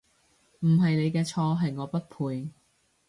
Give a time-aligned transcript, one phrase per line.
[0.61, 2.49] 唔係你嘅錯，係我不配